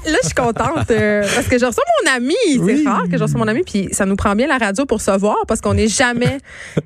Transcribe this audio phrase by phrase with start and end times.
[0.06, 2.36] Là, je suis contente euh, parce que je reçois mon ami.
[2.66, 5.02] C'est rare que je reçois mon ami, puis ça nous prend bien la radio pour
[5.02, 6.40] se voir parce qu'on n'est jamais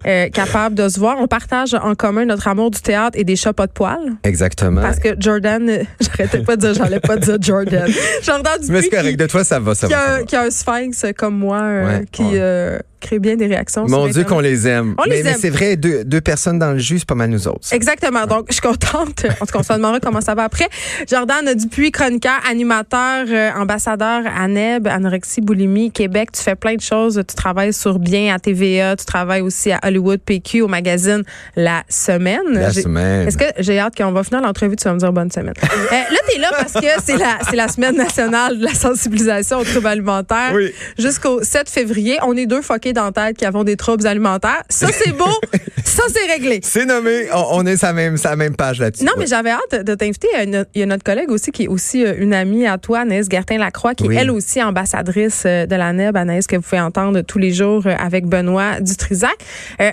[0.06, 1.18] euh, capable de se voir.
[1.20, 4.14] On partage en commun notre amour du théâtre et des chats pas de poils.
[4.24, 4.82] Exactement.
[4.82, 7.90] Parce que Jordan, euh, j'arrêtais pas de dire, j'allais pas dire Jordan.
[8.24, 9.12] Jordan Mais Dupuis c'est correct.
[9.12, 10.00] qui, De toi, ça va, ça qui va.
[10.00, 10.24] ça a, va.
[10.24, 12.80] qui a un sphinx comme moi euh, Ouais, qui ouais.
[13.00, 13.86] Crée bien des réactions.
[13.88, 14.96] Mon Dieu qu'on les aime.
[14.98, 15.38] On mais les mais aime.
[15.40, 17.72] c'est vrai, deux, deux personnes dans le jus, c'est pas mal nous autres.
[17.72, 18.26] Exactement.
[18.26, 19.26] Donc, je suis contente.
[19.42, 20.68] En tout cas, on se demandera comment ça va après.
[21.10, 26.32] Jordan Dupuis, chroniqueur, animateur, euh, ambassadeur à NEB, anorexie, boulimie, Québec.
[26.32, 27.22] Tu fais plein de choses.
[27.28, 28.96] Tu travailles sur Bien à TVA.
[28.96, 31.24] Tu travailles aussi à Hollywood PQ au magazine
[31.56, 32.42] La Semaine.
[32.52, 33.28] La J'ai- semaine.
[33.28, 35.54] Est-ce que j'ai hâte qu'on va finir l'entrevue, tu vas me dire bonne semaine.
[35.86, 38.74] Euh, là, tu es là parce que c'est la, c'est la semaine nationale de la
[38.74, 40.52] sensibilisation aux troubles alimentaires.
[40.54, 40.72] Oui.
[40.98, 44.64] Jusqu'au 7 février, on est deux fuckés dans la tête qui avons des troubles alimentaires.
[44.70, 45.26] Ça, c'est beau.
[45.84, 46.60] ça, c'est réglé.
[46.64, 47.28] C'est nommé.
[47.34, 49.04] On, on est sur la même, même page là-dessus.
[49.06, 50.28] Non, mais j'avais hâte de t'inviter.
[50.74, 53.28] Il y a notre collègue aussi qui est aussi euh, une amie à toi, Anaïs
[53.30, 54.16] Gertin-Lacroix, qui Oui.
[54.16, 57.52] est elle aussi ambassadrice euh, de la NEB, Anaïs, que vous pouvez entendre tous les
[57.54, 59.36] jours euh, avec Benoît Dutrisac.
[59.82, 59.92] Euh,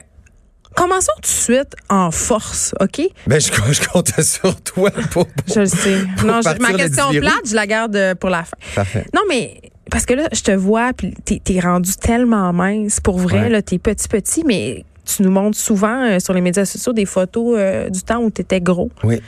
[0.74, 3.02] Commençons tout de suite en force, OK?
[3.27, 5.27] Ben, je, je compte sur toi pour.
[5.54, 5.98] Je le sais.
[6.16, 8.56] Pour Non, je- ma question plate, je la garde pour la fin.
[8.74, 9.04] Parfait.
[9.14, 9.60] Non, mais
[9.92, 12.98] parce que là, je te vois, puis t'es es rendu tellement mince.
[12.98, 13.48] Pour vrai, Ouais.
[13.48, 17.04] là, t'es petit, petit, mais tu nous montres souvent euh, sur les médias sociaux des
[17.06, 18.90] photos euh, du temps où t'étais gros.
[19.04, 19.20] Oui.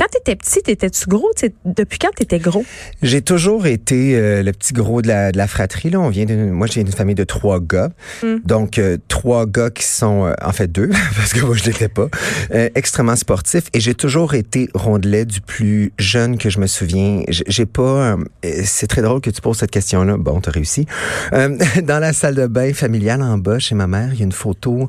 [0.00, 1.30] Quand t'étais petit, t'étais-tu gros?
[1.36, 2.64] T'sais, depuis quand t'étais gros?
[3.02, 5.90] J'ai toujours été euh, le petit gros de la, de la fratrie.
[5.90, 6.00] Là.
[6.00, 7.90] On vient d'une- moi, j'ai une famille de trois gars.
[8.22, 8.36] Mm.
[8.46, 11.88] Donc, euh, trois gars qui sont, euh, en fait, deux, parce que moi, je l'étais
[11.88, 12.08] pas,
[12.54, 13.64] euh, extrêmement sportifs.
[13.74, 17.22] Et j'ai toujours été rondelet du plus jeune que je me souviens.
[17.28, 18.16] J'ai j'ai pas...
[18.16, 18.16] euh,
[18.64, 20.16] c'est très drôle que tu poses cette question-là.
[20.16, 20.86] Bon, t'as réussi.
[21.34, 24.24] Euh, dans la salle de bain familiale en bas, chez ma mère, il y a
[24.24, 24.88] une photo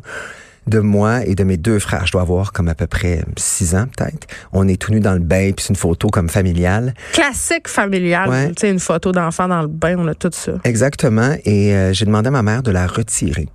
[0.67, 2.05] de moi et de mes deux frères.
[2.05, 4.27] Je dois avoir comme à peu près six ans, peut-être.
[4.53, 6.93] On est tout nus dans le bain, puis c'est une photo comme familiale.
[7.13, 8.29] Classique familial.
[8.29, 8.49] Ouais.
[8.49, 10.53] Tu sais, une photo d'enfant dans le bain, on a tout ça.
[10.63, 11.35] Exactement.
[11.45, 13.49] Et euh, j'ai demandé à ma mère de la retirer.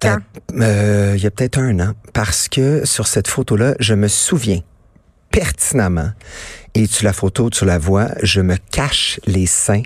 [0.00, 0.18] Quand?
[0.54, 1.92] Euh, euh, il y a peut-être un an.
[2.12, 4.60] Parce que sur cette photo-là, je me souviens
[5.30, 6.10] pertinemment,
[6.74, 9.82] et tu la photo, tu la vois, je me cache les seins,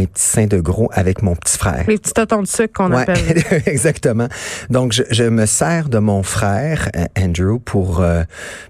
[0.00, 1.84] mes petits seins de gros avec mon petit frère.
[1.86, 3.42] Les petits totons de sucre qu'on Ouais, appelle.
[3.66, 4.28] exactement.
[4.70, 8.22] Donc, je, je me sers de mon frère, euh, Andrew, pour, euh,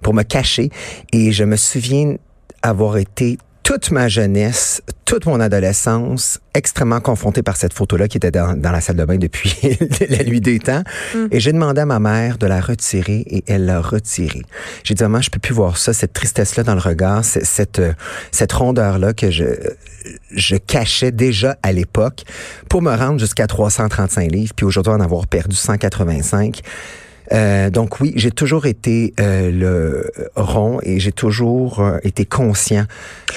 [0.03, 0.71] pour me cacher.
[1.13, 2.17] Et je me souviens
[2.63, 8.33] avoir été toute ma jeunesse, toute mon adolescence, extrêmement confronté par cette photo-là qui était
[8.33, 9.55] dans, dans la salle de bain depuis
[10.09, 10.83] la nuit des temps.
[11.31, 14.43] Et j'ai demandé à ma mère de la retirer et elle l'a retirée.
[14.83, 17.93] J'ai dit, maman, je peux plus voir ça, cette tristesse-là dans le regard, cette, euh,
[18.33, 19.45] cette rondeur-là que je,
[20.33, 22.25] je cachais déjà à l'époque
[22.69, 26.61] pour me rendre jusqu'à 335 livres, puis aujourd'hui en avoir perdu 185.
[27.33, 32.87] Euh, donc oui, j'ai toujours été euh, le rond et j'ai toujours euh, été conscient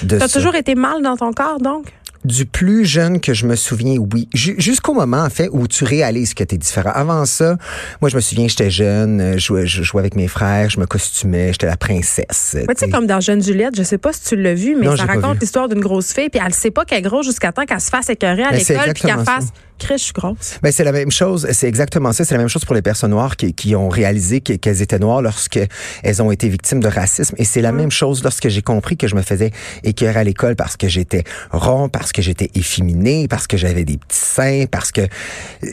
[0.02, 0.40] de T'as ça.
[0.40, 1.94] toujours été mal dans ton corps, donc?
[2.26, 4.30] Du plus jeune que je me souviens, oui.
[4.34, 6.92] Ju- Jusqu'au moment, en fait, où tu réalises que tu es différent.
[6.94, 7.58] Avant ça,
[8.02, 10.80] moi, je me souviens, j'étais jeune, euh, je jouais, je jouais avec mes frères, je
[10.80, 12.52] me costumais, j'étais la princesse.
[12.56, 14.86] Ouais, tu sais, comme dans Jeune Juliette, je sais pas si tu l'as vu, mais
[14.86, 17.52] Non, ça raconte l'histoire d'une grosse fille, puis elle sait pas qu'elle est grosse jusqu'à
[17.52, 19.48] temps qu'elle se fasse écœurer à Ben, l'école, puis qu'elle fasse
[19.80, 20.60] Chris, je suis grosse.
[20.62, 22.24] Ben, c'est la même chose, c'est exactement ça.
[22.24, 25.00] C'est la même chose pour les personnes noires qui, qui ont réalisé que- qu'elles étaient
[25.00, 25.60] noires lorsque
[26.04, 27.36] elles ont été victimes de racisme.
[27.38, 29.52] Et c'est la même chose lorsque j'ai compris que je me faisais
[29.84, 33.98] écœurer à l'école parce que j'étais rond, parce que j'étais efféminé, parce que j'avais des
[33.98, 35.02] petits seins, parce que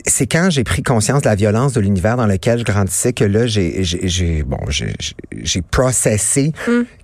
[0.05, 3.23] c'est quand j'ai pris conscience de la violence de l'univers dans lequel je grandissais que
[3.23, 4.93] là, j'ai, j'ai, bon, j'ai,
[5.71, 6.51] processé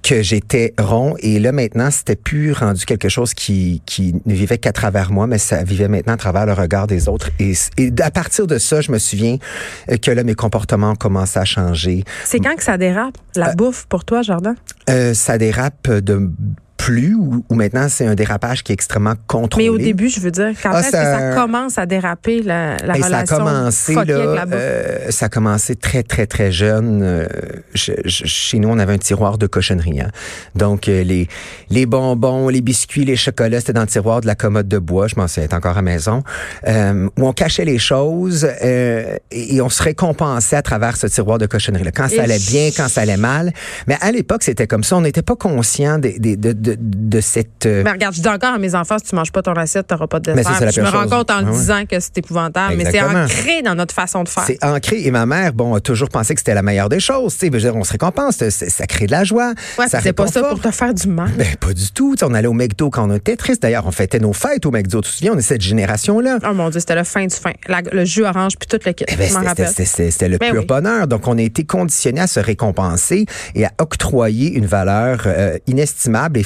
[0.04, 4.58] que j'étais rond et là maintenant, c'était plus rendu quelque chose qui, qui ne vivait
[4.58, 7.30] qu'à travers moi, mais ça vivait maintenant à travers le regard des autres.
[7.40, 9.38] Et, et à partir de ça, je me souviens
[9.92, 12.04] euh, que là, mes comportements ont commencé à changer.
[12.26, 14.56] C'est quand que ça dérape, la bouffe pour toi, Jordan?
[14.90, 16.30] Euh, ça dérape de
[16.88, 19.66] plus ou, ou maintenant c'est un dérapage qui est extrêmement contrôlé?
[19.66, 21.04] Mais au début, je veux dire, quand Ah, est-ce ça- que
[21.34, 25.12] ça commence à déraper la, la ça a relation commencé fuckée avec la là, euh,
[25.12, 27.02] ça a commencé très très très jeune.
[27.04, 27.28] Euh,
[27.74, 30.00] je- je- chez nous, on avait un tiroir de cochonnerie.
[30.00, 30.12] hein.
[30.56, 31.28] Donc euh, les
[31.70, 35.08] les bonbons, les biscuits, les chocolats, c'était dans le tiroir de la commode de bois.
[35.08, 36.24] Je m'en souviens, encore à maison
[36.70, 41.38] euh, où on cachait les choses euh, et, on se récompensait à travers ce tiroir
[41.38, 41.84] de cochonnerie.
[41.84, 41.92] Là.
[41.92, 43.52] Quand ça allait bien, quand ça allait mal.
[43.88, 44.96] Mais à l'époque, c'était comme ça.
[44.96, 47.66] On n'était pas conscient des, des- de, de, de cette...
[47.66, 49.88] euh, Mais regarde, je dis encore à mes enfants, si tu manges pas ton assiette,
[49.88, 50.56] tu n'auras pas de ça, dessert.
[50.60, 51.12] c'est la je me rends chose.
[51.12, 51.52] compte en Ah ouais.
[51.52, 54.44] disant que c'est épouvantable, mais c'est ancré dans notre façon de faire.
[54.46, 57.38] C'est ancré et ma mère, bon, a toujours pensé que c'était la meilleure des choses.
[57.38, 59.54] Tu sais, on se récompense, ça crée de la joie.
[59.80, 61.32] Ouais, ça c'est pas ça pour te faire du mal.
[61.38, 62.16] Ben, pas du tout.
[62.24, 63.62] On allait au McDo quand on était triste.
[63.62, 65.02] D'ailleurs, on fêtait nos fêtes au McDo.
[65.02, 66.40] Tu te souviens, on est cette génération-là.
[66.50, 67.52] Oh mon Dieu, c'était le fin du fin.
[67.68, 69.06] La- le jus orange puis tout le kit.
[69.08, 70.66] Eh ben, c'était- le Ben pur oui.
[70.66, 71.08] bonheur.
[71.08, 73.26] Donc, on a été conditionnés à se récompenser
[73.56, 76.44] et à octroyer une valeur euh, inestimable et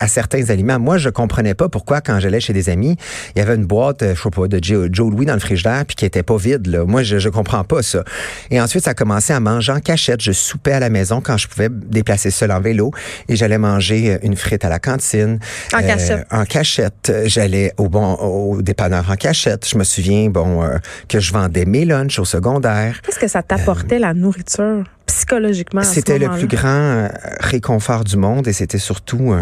[0.00, 0.78] à certains aliments.
[0.78, 2.96] Moi, je comprenais pas pourquoi, quand j'allais chez des amis,
[3.34, 5.40] il y avait une boîte, euh, je sais pas, de Joe, Joe Louis dans le
[5.40, 6.66] frigidaire puis qui était pas vide.
[6.66, 6.84] Là.
[6.84, 8.04] Moi, je, je comprends pas ça.
[8.50, 10.20] Et ensuite, ça a commencé à manger en cachette.
[10.20, 12.92] Je soupais à la maison quand je pouvais déplacer seul en vélo
[13.28, 15.38] et j'allais manger euh, une frite à la cantine.
[15.74, 16.26] En cachette.
[16.30, 17.12] En cachette.
[17.26, 19.68] J'allais au bon au dépanneur en cachette.
[19.68, 20.78] Je me souviens, bon, euh,
[21.08, 23.00] que je vendais mes lunchs au secondaire.
[23.02, 25.82] Qu'est-ce que ça t'apportait, la nourriture, psychologiquement?
[25.82, 26.46] C'était le moment-là?
[26.46, 27.08] plus grand euh,
[27.40, 29.34] réconfort du monde et c'était surtout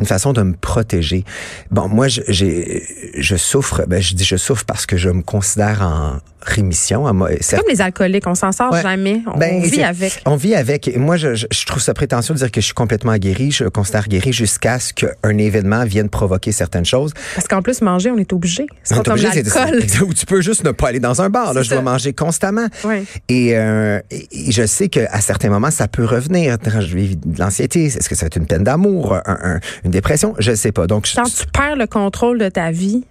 [0.00, 1.24] une façon de me protéger.
[1.70, 2.82] Bon, moi, je, j'ai,
[3.16, 7.04] je souffre, ben, je dis je souffre parce que je me considère en rémission.
[7.40, 8.82] C'est comme les alcooliques, on s'en sort Ouais.
[8.82, 9.22] jamais.
[9.32, 10.20] On Ben, vit avec.
[10.26, 10.88] On vit avec.
[10.88, 13.50] Et Moi, je, je, trouve ça prétentieux de dire que je suis complètement guéri.
[13.50, 17.12] Je considère guéri jusqu'à ce qu'un événement vienne provoquer certaines choses.
[17.34, 18.66] Parce qu'en plus, manger, on est obligé.
[18.82, 20.02] C'est On pas est comme obligé, c'est- l'alcool.
[20.08, 21.54] Ou tu peux juste ne pas aller dans un bar.
[21.54, 22.66] Là, je dois manger constamment.
[22.84, 23.04] Ouais.
[23.30, 26.58] Et, euh, et- je sais qu'à certains moments, ça peut revenir.
[26.66, 29.90] Je vis de l'anxiété, est-ce que ça va être une peine d'amour, un- un- une
[29.90, 30.34] dépression?
[30.38, 30.86] Je sais pas.
[30.86, 33.04] Donc, je- tu perds le contrôle de ta vie,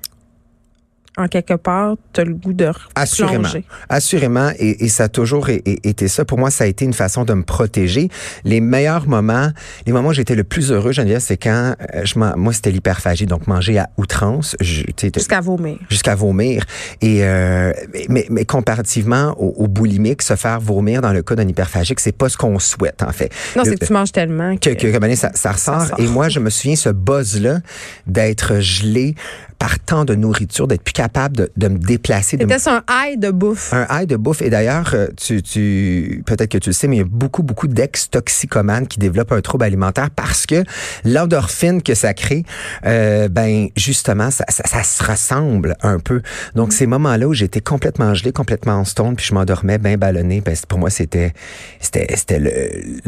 [1.17, 3.33] en quelque part, tu as le goût de Assurément.
[3.47, 3.65] replonger.
[3.89, 6.25] Assurément, et, et ça a toujours été ça.
[6.25, 8.09] Pour moi, ça a été une façon de me protéger.
[8.45, 9.49] Les meilleurs moments,
[9.85, 13.25] les moments où j'étais le plus heureux, Geneviève, c'est quand euh, je moi, c'était l'hyperphagie,
[13.25, 15.77] donc manger à outrance, Jusqu'à vomir.
[15.89, 16.63] jusqu'à vomir.
[17.01, 17.71] Et euh,
[18.09, 22.11] mais, mais comparativement au, au boulimique, se faire vomir dans le cas d'un hyperphagique, c'est
[22.17, 23.31] pas ce qu'on souhaite en fait.
[23.55, 24.69] Non, c'est que tu manges tellement que...
[24.71, 25.85] que, que, année, ça, ça ressort.
[25.87, 25.99] sort.
[25.99, 27.59] Et moi, je me souviens ce buzz-là
[28.07, 29.15] d'être gelé
[29.63, 33.17] par tant de nourriture, d'être plus capable de, de me déplacer, me C'était un high
[33.17, 33.71] de bouffe?
[33.73, 34.41] un high de bouffe.
[34.41, 37.43] Et d'ailleurs, euh, tu, tu, peut-être que tu le sais, mais il y a beaucoup,
[37.43, 40.63] beaucoup d'ex-toxicomanes qui développent un trouble alimentaire parce que
[41.05, 42.43] l'endorphine que ça crée,
[42.85, 46.21] euh, ben justement, ça, ça, ça se ressemble un peu.
[46.55, 50.41] Donc, ces moments-là où j'étais complètement gelé, complètement en stone, puis je m'endormais bien ballonné,
[50.41, 51.31] ben, pour moi, c'était
[51.79, 52.51] c'était c'était le,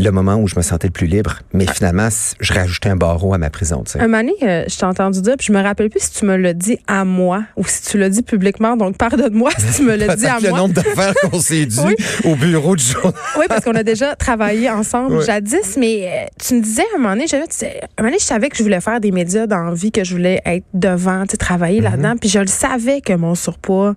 [0.02, 1.40] le moment où je me sentais le plus libre.
[1.54, 4.00] Mais finalement, c- je rajoutais un barreau à ma prison, tu sais.
[4.00, 6.25] Un moment donné, euh, je t'ai entendu dire, puis je me rappelle plus si tu
[6.25, 9.81] me l'as dit à moi ou si tu l'as dit publiquement, donc pardonne-moi si tu
[9.83, 10.59] me l'as dit à Peut-être le moi.
[10.59, 11.95] nombre d'affaires qu'on s'est dit Oui.
[12.24, 13.13] au bureau du journal.
[13.38, 17.00] Oui, parce qu'on a déjà travaillé ensemble jadis, mais euh, tu me disais à un
[17.00, 17.69] moment donné, j'avais- tu un
[18.00, 20.13] moment donné, je savais que je voulais faire des médias dans la vie, que je
[20.13, 21.83] voulais être devant, tu sais, travailler Mm-hmm.
[21.83, 23.95] là-dedans, puis je le savais que mon surpoids,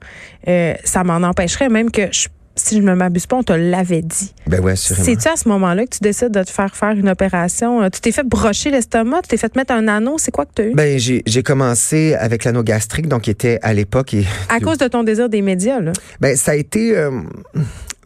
[0.49, 2.29] euh, ça m'en empêcherait, même que je-
[2.59, 4.33] si je ne m'abuse pas, on te l'avait dit.
[4.47, 4.77] Ben ouais.
[4.77, 7.83] C'est-tu à ce moment-là que tu décides de te faire faire une opération?
[7.83, 10.53] Euh, Tu t'es fait brocher l'estomac, tu t'es fait mettre un anneau, c'est quoi que
[10.55, 10.75] tu as eu?
[10.75, 14.15] Ben, j'ai j'ai commencé avec l'anneau gastrique, donc qui était à l'époque.
[14.15, 15.93] et- à cause de ton désir des médias, là.
[16.21, 16.97] Ben, ça a été.
[16.97, 17.21] euh,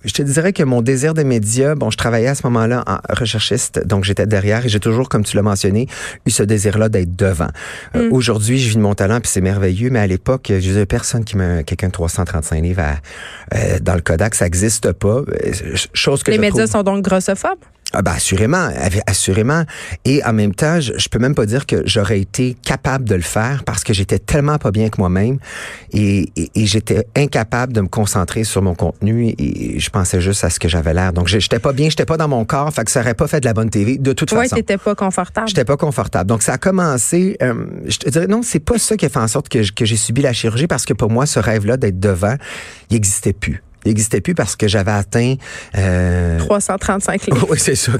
[0.04, 2.98] je te dirais que mon désir des médias, bon, je travaillais à ce moment-là en
[3.14, 5.86] recherchiste, donc j'étais derrière et j'ai toujours, comme tu l'as mentionné,
[6.26, 7.48] eu ce désir-là d'être devant.
[7.96, 8.12] Euh, Mm.
[8.12, 11.24] Aujourd'hui, je vis de mon talent puis c'est merveilleux, mais à l'époque, je disais personne
[11.24, 12.96] qui me, quelqu'un de 335 livres à-
[13.56, 15.18] euh, dans le Kodak, ça n'existe pas.
[15.28, 15.52] Euh,
[15.94, 17.58] Chose que Les je médias trouve- sont donc grossophobes?
[17.92, 18.68] Ah ben assurément,
[19.06, 19.64] assurément.
[20.04, 23.14] Et en même temps, je, je peux même pas dire que j'aurais été capable de
[23.14, 25.38] le faire parce que j'étais tellement pas bien que moi-même
[25.92, 30.44] et, et- et j'étais incapable de me concentrer sur mon contenu et je pensais juste
[30.44, 31.12] à ce que j'avais l'air.
[31.12, 33.40] Donc j'étais pas bien, j'étais pas dans mon corps, fait que ça aurait pas fait
[33.40, 34.56] de la bonne TV de toute Oui, façon.
[34.56, 35.48] t'étais pas confortable.
[35.48, 36.28] J'étais pas confortable.
[36.28, 37.36] Donc, ça a commencé.
[37.42, 37.54] euh,
[37.86, 40.22] je te dirais, non, c'est pas ça qui a fait en sorte que, j'ai subi
[40.22, 42.36] la chirurgie parce que pour moi, ce rêve-là d'être devant,
[42.90, 43.62] il existait plus.
[43.84, 45.34] Il existait plus parce que j'avais atteint.
[45.76, 47.46] Euh, 335 livres.
[47.50, 47.92] oui, c'est ça,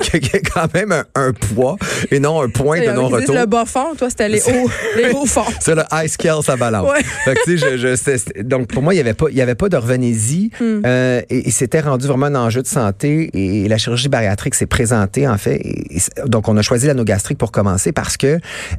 [0.55, 1.77] quand même un, un poids
[2.11, 3.35] et non un point de non-retour.
[3.35, 5.45] le bas fond, toi, c'était les hauts, les hauts fonds.
[5.61, 6.91] C'est le high scale, ça balance.
[6.91, 7.03] Ouais.
[7.25, 9.27] Fait que, tu sais, je, je- c'était- c'était- donc, pour moi, il n'y avait pas,
[9.31, 10.51] il y avait pas de revenez-y.
[10.61, 10.83] Hmm.
[10.85, 13.31] Euh, et, et c'était rendu vraiment un enjeu de santé.
[13.35, 15.57] Et la chirurgie bariatrique s'est présentée, en fait.
[15.65, 18.27] Et- donc, on a choisi l'anogastrique pour commencer parce que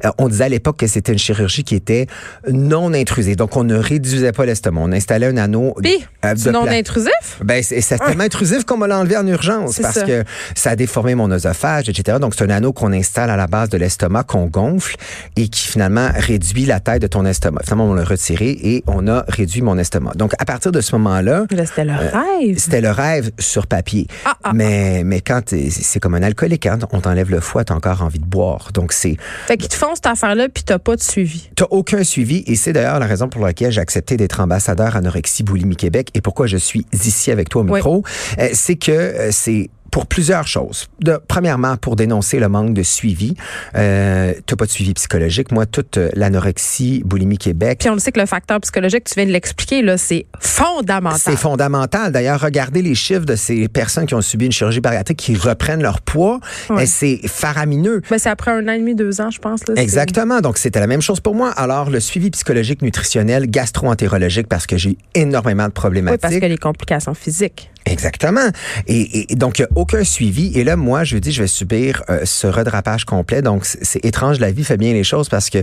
[0.04, 2.06] euh, on disait à l'époque que c'était une chirurgie qui était
[2.50, 3.36] non intrusive.
[3.36, 4.80] Donc, on ne réduisait pas l'estomac.
[4.82, 5.74] On installait un anneau.
[5.82, 7.38] Puis, euh, de non pla- intrusif?
[7.42, 10.02] ben, c'est tellement intrusif qu'on m'a l'enlevé en urgence parce ça.
[10.02, 10.24] que
[10.54, 12.18] ça a déformé mon oesophage, etc.
[12.20, 14.96] Donc, c'est un anneau qu'on installe à la base de l'estomac, qu'on gonfle
[15.36, 17.62] et qui finalement réduit la taille de ton estomac.
[17.64, 20.12] Finalement, on l'a retiré et on a réduit mon estomac.
[20.14, 22.58] Donc, à partir de ce moment-là, Là, C'était le rêve.
[22.58, 24.06] c'était le rêve sur papier.
[24.24, 27.74] Ah, ah, mais, mais quand c'est comme un alcoolique, hein, on t'enlève le foie, t'as
[27.74, 28.70] encore envie de boire.
[28.74, 31.50] Donc, c'est, Fait qu'ils te font cette affaire-là, puis t'as pas de suivi.
[31.56, 35.42] T'as aucun suivi et c'est d'ailleurs la raison pour laquelle j'ai accepté d'être ambassadeur anorexie
[35.42, 38.02] boulimie Québec et pourquoi je suis ici avec toi au micro,
[38.38, 40.88] Euh, c'est que euh, c'est pour plusieurs choses.
[40.98, 43.36] De, premièrement, pour dénoncer le manque de suivi.
[43.76, 45.52] Euh, tu pas de suivi psychologique.
[45.52, 47.78] Moi, toute euh, l'anorexie, boulimie Québec.
[47.78, 51.20] Puis on le sait que le facteur psychologique, tu viens de l'expliquer, là, c'est fondamental.
[51.20, 52.10] C'est fondamental.
[52.10, 55.82] D'ailleurs, regardez les chiffres de ces personnes qui ont subi une chirurgie bariatrique qui reprennent
[55.82, 56.40] leur poids.
[56.70, 56.86] Ouais.
[56.86, 58.02] C'est faramineux.
[58.10, 59.60] Ben, c'est après un an et demi, deux ans, je pense.
[59.68, 60.40] Là, Exactement.
[60.40, 61.50] Donc, c'était la même chose pour moi.
[61.50, 66.20] Alors, le suivi psychologique, nutritionnel, gastro-entérologique, parce que j'ai énormément de problématiques.
[66.20, 67.70] Oui, parce que les complications physiques.
[67.86, 68.48] Exactement.
[68.86, 70.50] Et, et donc, il aucun suivi.
[70.58, 73.42] Et là, moi, je dis, je vais subir euh, ce redrapage complet.
[73.42, 74.40] Donc, c'est étrange.
[74.40, 75.62] La vie fait bien les choses parce que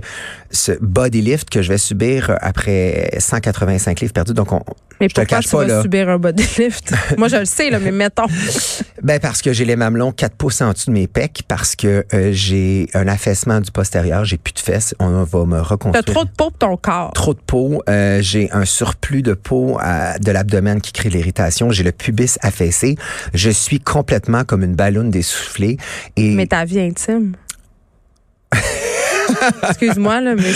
[0.51, 4.63] ce body lift que je vais subir après 185 livres perdus, donc on,
[5.01, 5.81] mais je pourquoi tu pas, vas là.
[5.81, 6.93] subir un body lift?
[7.17, 8.25] Moi, je le sais, là, mais mettons.
[9.03, 12.05] Ben, parce que j'ai les mamelons 4 pouces en dessous de mes pecs, parce que
[12.13, 14.93] euh, j'ai un affaissement du postérieur, j'ai plus de fesses.
[15.00, 16.03] On va me T'as reconstruire.
[16.05, 17.12] trop de peau pour ton corps.
[17.13, 17.81] Trop de peau.
[17.89, 21.72] Euh, j'ai un surplus de peau à- de l'abdomen qui crée l'irritation.
[21.72, 22.96] J'ai le pubis affaissé.
[23.34, 25.77] Je suis complètement comme une ballonne d'essoufflé.
[26.15, 27.34] Et Mais ta vie intime.
[29.69, 30.51] Excuse-moi, là, mais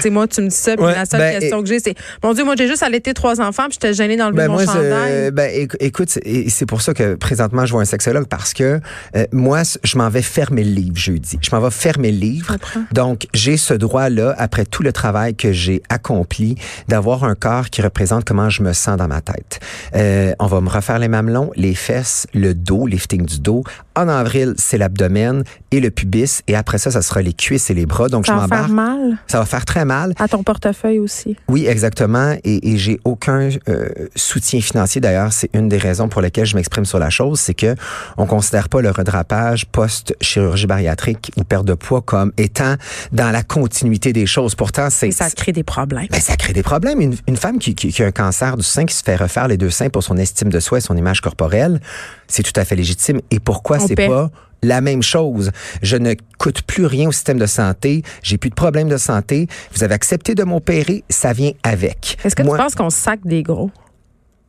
[0.00, 1.94] c'est, moi, tu me dis ça, puis Ouais, la seule ben, question que j'ai, c'est,
[2.22, 4.66] mon Dieu, moi, j'ai juste allaité trois enfants, puis j'étais gênée d'enlever Ben mon moi,
[4.66, 5.30] chandail.
[5.32, 8.80] ben éc- écoute, c'est- pour ça que présentement je vois un sexologue parce que
[9.16, 11.38] euh, moi, je m'en vais fermer le livre jeudi.
[11.40, 12.56] Je m'en vais fermer le livre.
[12.92, 16.56] Donc j'ai ce droit-là après tout le travail que j'ai accompli
[16.88, 19.60] d'avoir un corps qui représente comment je me sens dans ma tête.
[19.94, 23.62] Euh, on va me refaire les mamelons, les fesses, le dos, lifting du dos.
[23.96, 27.74] En avril, c'est l'abdomen et le pubis, et après ça, ça sera les cuisses et
[27.74, 28.08] les bras.
[28.08, 29.18] Donc Ça je va faire mal?
[29.26, 30.12] Ça va faire très mal.
[30.18, 31.36] à ton portefeuille aussi.
[31.48, 32.36] Oui, exactement.
[32.44, 35.00] Et, et j'ai aucun euh, soutien financier.
[35.00, 37.74] D'ailleurs, c'est une des raisons pour lesquelles je m'exprime sur la chose, c'est que
[38.18, 42.74] on considère pas le redrapage post-chirurgie bariatrique ou perte de poids comme étant
[43.12, 44.54] dans la continuité des choses.
[44.54, 46.06] Pourtant, c'est ça crée des problèmes.
[46.10, 47.00] ben, ça crée des problèmes.
[47.00, 49.48] Une, une femme qui, qui- qui a un cancer du sein, qui se fait refaire
[49.48, 51.80] les deux seins pour son estime de soi et son image corporelle,
[52.28, 53.20] c'est tout à fait légitime.
[53.30, 54.30] Et pourquoi c'est pas
[54.62, 55.50] la même chose?
[55.82, 58.02] Je ne coûte plus rien au système de santé.
[58.22, 59.46] J'ai plus de problème de santé.
[59.72, 61.04] Vous avez accepté de m'opérer.
[61.08, 62.18] Ça vient avec.
[62.24, 63.70] Est-ce que Moi, tu penses qu'on sac des gros?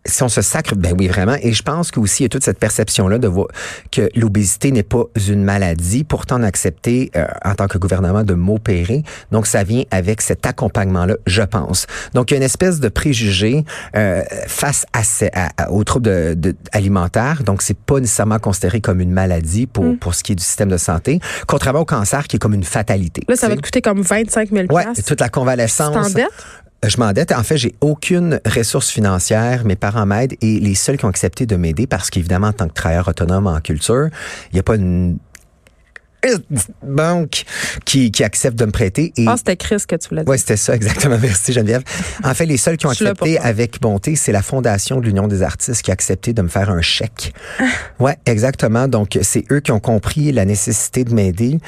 [0.08, 1.36] Si on se sacre, ben oui, vraiment.
[1.42, 3.48] Et je pense qu'aussi, il y a toute cette perception-là de voir
[3.92, 6.04] que l'obésité n'est pas une maladie.
[6.04, 9.04] Pourtant, on a accepté, euh, en tant que gouvernement, de m'opérer.
[9.32, 11.86] Donc, ça vient avec cet accompagnement-là, je pense.
[12.14, 13.64] Donc, il y a une espèce de préjugé
[13.96, 15.02] euh, face à,
[15.34, 17.44] à- à- aux troubles de, de- alimentaires.
[17.44, 19.98] Donc, c'est pas nécessairement considéré comme une maladie pour, Mm.
[19.98, 22.64] pour ce qui est du système de santé, contrairement au cancer qui est comme une
[22.64, 23.22] fatalité.
[23.28, 26.14] Là, ça va te coûter comme 25 000 Ouais, toute la convalescence.
[26.88, 27.32] Euh, Je m'endette.
[27.32, 29.66] En fait, j'ai aucune ressource financière.
[29.66, 32.68] Mes parents m'aident et les seuls qui ont accepté de m'aider, parce qu'évidemment, en tant
[32.68, 34.10] que travailleur autonome en culture,
[34.52, 35.18] il n'y a pas une
[36.84, 37.44] banque
[37.86, 39.14] qui, qui accepte de me prêter.
[39.18, 40.32] Et Ah, c'était Chris que tu voulais dire.
[40.32, 41.18] oui, c'était ça, exactement.
[41.22, 41.84] Merci, Geneviève.
[42.24, 45.42] En fait, les seuls qui ont accepté avec bonté, c'est la Fondation de l'Union des
[45.44, 47.34] artistes qui a accepté de me faire un chèque.
[47.60, 47.64] Ah.
[48.00, 48.88] ouais, exactement.
[48.88, 51.60] Donc, c'est eux qui ont compris la nécessité de m'aider.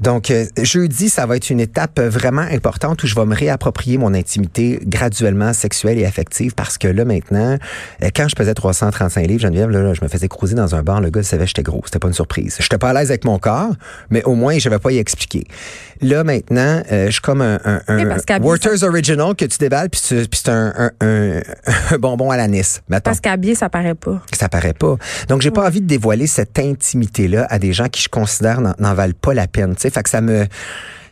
[0.00, 3.98] Donc, euh, jeudi, ça va être une étape vraiment importante où je vais me réapproprier
[3.98, 7.56] mon intimité graduellement sexuelle et affective parce que là, maintenant,
[8.02, 10.82] euh, quand je pesais 335 livres, Geneviève, là, là, je me faisais cruiser dans un
[10.82, 11.82] bar, le gars savait que j'étais gros.
[11.84, 12.56] C'était pas une surprise.
[12.60, 13.72] J'étais pas à l'aise avec mon corps,
[14.10, 15.44] mais au moins, je vais pas y expliquer.
[16.00, 20.00] Là, maintenant, euh, je suis comme un, un, un Werther's Original que tu déballes, puis
[20.02, 21.40] c'est un, un,
[21.98, 22.80] bonbon à l'anis.
[22.88, 23.04] Mettons.
[23.04, 24.20] Parce qu'habillé, ça paraît pas.
[24.32, 24.96] Ça paraît pas.
[25.28, 28.94] Donc, j'ai pas envie de dévoiler cette intimité-là à des gens qui je considère n'en,
[28.94, 29.74] valent pas la peine.
[29.74, 30.46] Tu sais, fait que ça me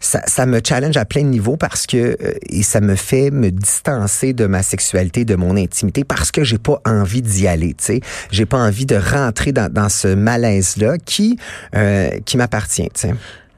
[0.02, 3.30] ça, ça me challenge à plein de niveaux parce que euh, et ça me fait
[3.30, 7.74] me distancer de ma sexualité, de mon intimité parce que j'ai pas envie d'y aller.
[7.74, 11.38] Tu sais, j'ai pas envie de rentrer dans, dans ce malaise-là qui
[11.74, 12.90] euh, qui m'appartient.
[12.94, 13.14] Tu sais.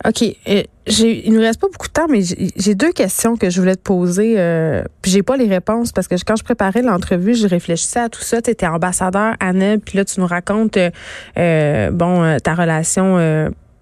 [0.07, 0.23] OK.
[0.49, 3.77] euh, il nous reste pas beaucoup de temps, mais j'ai, deux questions que je voulais
[3.77, 4.35] te poser.
[4.37, 8.09] Euh, puis j'ai pas les réponses parce que quand je préparais l'entrevue, je réfléchissais à
[8.11, 8.43] tout ça.
[8.43, 10.91] Tu étais ambassadeur NEB, puis là, tu nous racontes, euh,
[11.39, 13.17] euh, bon, euh, ta relation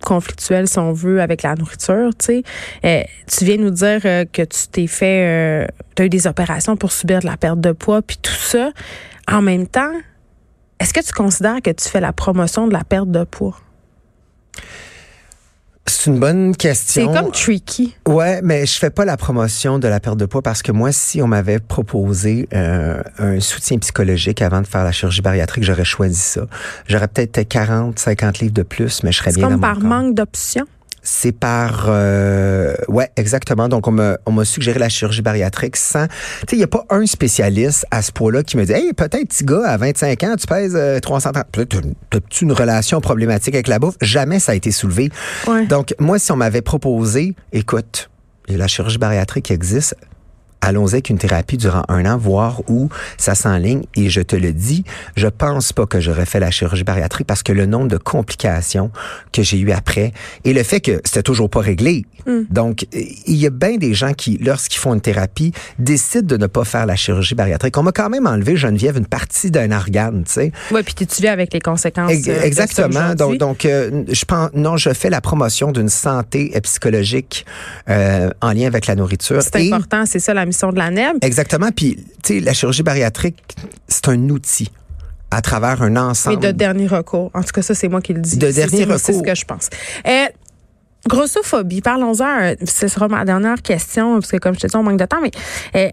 [0.03, 2.43] euh, conflictuelle, si on veut, avec la nourriture, tu sais.
[2.85, 5.69] Euh, tu viens nous dire euh, que tu t'es fait...
[5.97, 8.71] tu as eu des opérations pour subir de la perte de poids, puis tout ça.
[9.31, 9.93] En même temps,
[10.81, 13.57] est-ce que tu considères que tu fais la promotion de la perte de poids?
[15.87, 17.13] C'est une bonne C'est question.
[17.13, 17.97] comme tricky.
[18.07, 20.93] Ouais, mais je fais pas la promotion de la perte de poids parce que moi,
[20.93, 25.85] si on m'avait proposé euh, un soutien psychologique avant de faire la chirurgie bariatrique, j'aurais
[25.85, 26.43] choisi ça.
[26.87, 29.75] J'aurais peut-être 40, 50 livres de plus, mais je serais C'est bien comme dans mon
[29.75, 29.89] par corps.
[29.89, 30.67] manque d'options.
[31.03, 33.69] C'est par euh, ouais exactement.
[33.69, 36.07] Donc on m'a on m'a suggéré la chirurgie bariatrique sans.
[36.07, 36.13] Tu
[36.51, 39.29] sais il y a pas un spécialiste à ce point-là qui me dit hey peut-être
[39.29, 41.81] petit gars à 25 ans tu pèses euh, 330 peut-être
[42.11, 43.97] t'as-tu une relation problématique avec la bouffe?
[44.01, 45.11] Jamais ça a été soulevé.
[45.49, 45.67] Ouais.
[45.67, 48.09] Donc moi si on m'avait proposé écoute
[48.49, 49.97] la chirurgie bariatrique existe
[50.63, 52.89] allons-y avec une thérapie durant un an, voir où
[53.19, 53.83] ça s'enligne.
[53.97, 54.85] Et je te le dis,
[55.17, 58.91] je pense pas que j'aurais fait la chirurgie bariatrique parce que le nombre de complications
[59.33, 60.13] que j'ai eu après
[60.45, 62.07] et le fait que c'était toujours pas réglé.
[62.27, 62.43] Mm.
[62.51, 66.47] Donc, il y a bien des gens qui, lorsqu'ils font une thérapie, décident de ne
[66.47, 67.77] pas faire la chirurgie bariatrique.
[67.77, 70.53] On m'a quand même enlevé, Geneviève, une partie d'un organe, tu sais.
[70.71, 72.13] Oui, puis tu viens avec les conséquences.
[72.29, 73.15] Euh, exactement.
[73.15, 77.45] donc, donc euh, je pense, non, je fais la promotion d'une santé psychologique
[77.89, 79.43] euh, en lien avec la nourriture.
[79.43, 81.19] C'est important, c'est ça la de la NEB.
[81.23, 81.71] Exactement.
[81.75, 83.57] Puis, tu sais, la chirurgie bariatrique,
[83.89, 84.71] c'est un outil
[85.31, 86.39] à travers un ensemble.
[86.41, 87.31] Mais de dernier recours.
[87.35, 88.37] En tout cas, ça, c'est moi qui le dis.
[88.37, 89.01] De dernier recours.
[89.01, 89.71] C'est ce que je pense.
[90.07, 90.27] Euh,
[91.09, 92.55] grossophobie, parlons-en.
[92.65, 95.21] Ce sera ma dernière question, parce que comme je te dis, on manque de temps,
[95.23, 95.31] mais
[95.77, 95.91] euh,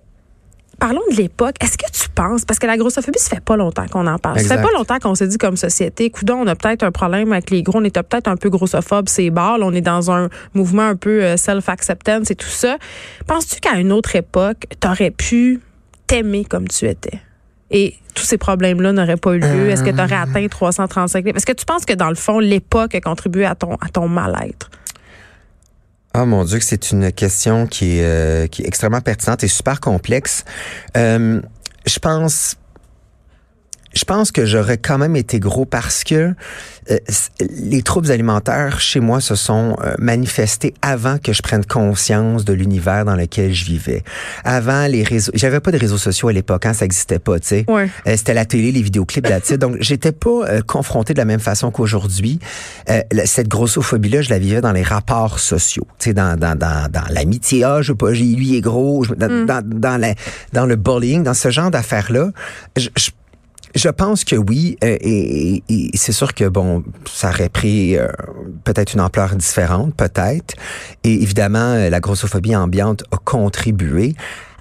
[0.80, 1.56] parlons de l'époque.
[1.62, 4.40] Est-ce que tu penses, parce que la grossophobie, ça fait pas longtemps qu'on en parle.
[4.40, 7.32] Ça fait pas longtemps qu'on s'est dit comme société, coudon, on a peut-être un problème
[7.32, 10.30] avec les gros, on était peut-être un peu grossophobes, c'est barre, on est dans un
[10.54, 12.78] mouvement un peu euh, self-acceptance et tout ça.
[13.28, 15.62] Penses-tu qu'à une autre époque, tu aurais pu
[16.08, 17.20] t'aimer comme tu étais?
[17.72, 19.70] et tous ces problèmes-là n'auraient pas eu lieu?
[19.70, 20.24] Est-ce que tu aurais euh.
[20.24, 21.38] atteint 335 livres?
[21.38, 24.08] Est-ce que tu penses que dans le fond, l'époque a contribué à ton, à ton
[24.08, 24.70] mal-être?
[26.14, 29.48] Ah mon Dieu, que c'est une question qui est, euh, qui est extrêmement pertinente et
[29.48, 30.44] super complexe.
[30.98, 31.40] Euh,
[31.86, 32.56] je pense
[33.94, 36.34] je pense que j'aurais quand même été gros parce que
[36.92, 36.98] euh,
[37.40, 42.54] les troubles alimentaires chez moi se sont euh, manifestés avant que je prenne conscience de
[42.54, 44.04] l'univers dans lequel je vivais.
[44.44, 47.48] Avant les réseaux, j'avais pas de réseaux sociaux à l'époque, hein, ça existait pas, tu
[47.48, 47.66] sais.
[47.68, 47.90] Ouais.
[48.08, 51.72] Euh, c'était la télé, les vidéoclips là Donc j'étais pas confronté de la même façon
[51.72, 52.40] qu'aujourd'hui.
[53.26, 56.90] cette grossophobie là, je la vivais dans les rapports sociaux, tu sais dans dans dans,
[56.92, 59.46] dans l'amitié, ah, je pas, j'ai lui est gros, dans, mm.
[59.46, 60.14] dans dans, la,
[60.54, 62.30] dans le bullying, dans ce genre d'affaires là.
[62.78, 63.10] je je
[63.90, 68.08] pense que oui, euh, et, c'est sûr que bon, ça aurait pris euh,
[68.64, 70.56] peut-être une ampleur différente, peut-être.
[71.04, 74.16] Et évidemment, euh, la grossophobie ambiante a contribué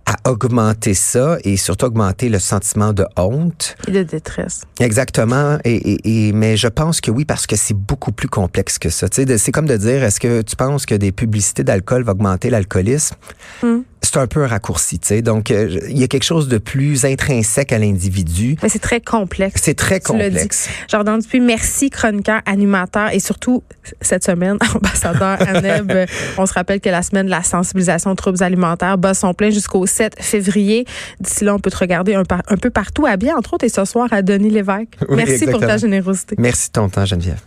[0.06, 4.62] à augmenter ça et surtout augmenter le sentiment de honte et de détresse.
[4.80, 5.58] Exactement.
[5.64, 9.06] Et, et, mais je pense que oui parce que c'est beaucoup plus complexe que ça.
[9.10, 13.16] C'est comme de dire est-ce que tu penses que des publicités d'alcool vont augmenter l'alcoolisme?
[13.62, 15.22] Hmm c'est un peu un raccourci, tu sais.
[15.22, 18.56] Donc, euh, il y a quelque chose de plus intrinsèque à l'individu.
[18.62, 19.60] Mais c'est très complexe.
[19.64, 20.68] C'est très complexe.
[20.88, 23.62] Jordan Dupuis, merci, chroniqueur, animateur et surtout,
[24.00, 26.08] cette semaine, ambassadeur ANEB.
[26.36, 29.50] on se rappelle que la semaine de la sensibilisation aux troubles alimentaires bat son plein
[29.50, 30.86] jusqu'au 7 février.
[31.20, 33.84] D'ici là, on peut te regarder un, peu partout à bien, entre autres, et ce
[33.84, 34.96] soir à Denis Lévesque.
[35.08, 36.36] merci pour ta générosité.
[36.38, 37.40] Merci de ton temps, Geneviève.